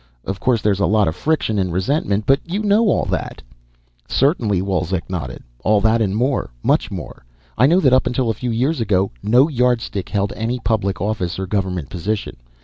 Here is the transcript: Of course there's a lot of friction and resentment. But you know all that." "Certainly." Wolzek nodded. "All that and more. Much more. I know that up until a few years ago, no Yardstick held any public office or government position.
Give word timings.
Of 0.25 0.39
course 0.39 0.63
there's 0.63 0.79
a 0.79 0.87
lot 0.87 1.07
of 1.07 1.15
friction 1.15 1.59
and 1.59 1.71
resentment. 1.71 2.25
But 2.25 2.39
you 2.43 2.63
know 2.63 2.87
all 2.89 3.05
that." 3.11 3.43
"Certainly." 4.07 4.59
Wolzek 4.63 5.07
nodded. 5.07 5.43
"All 5.63 5.79
that 5.81 6.01
and 6.01 6.15
more. 6.17 6.49
Much 6.63 6.89
more. 6.89 7.23
I 7.55 7.67
know 7.67 7.79
that 7.79 7.93
up 7.93 8.07
until 8.07 8.31
a 8.31 8.33
few 8.33 8.49
years 8.49 8.81
ago, 8.81 9.11
no 9.21 9.47
Yardstick 9.47 10.09
held 10.09 10.33
any 10.35 10.57
public 10.57 10.99
office 11.01 11.37
or 11.37 11.45
government 11.45 11.89
position. 11.91 12.37